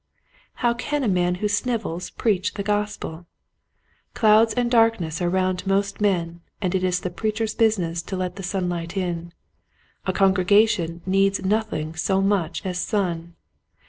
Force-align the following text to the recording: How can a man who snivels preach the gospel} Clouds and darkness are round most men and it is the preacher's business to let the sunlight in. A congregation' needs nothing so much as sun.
How 0.65 0.73
can 0.73 1.03
a 1.03 1.07
man 1.07 1.35
who 1.35 1.47
snivels 1.47 2.09
preach 2.09 2.55
the 2.55 2.63
gospel} 2.63 3.27
Clouds 4.15 4.51
and 4.55 4.71
darkness 4.71 5.21
are 5.21 5.29
round 5.29 5.67
most 5.67 6.01
men 6.01 6.41
and 6.59 6.73
it 6.73 6.83
is 6.83 7.01
the 7.01 7.11
preacher's 7.11 7.53
business 7.53 8.01
to 8.09 8.17
let 8.17 8.35
the 8.35 8.41
sunlight 8.41 8.97
in. 8.97 9.31
A 10.07 10.11
congregation' 10.11 11.03
needs 11.05 11.45
nothing 11.45 11.93
so 11.93 12.19
much 12.19 12.65
as 12.65 12.79
sun. 12.79 13.35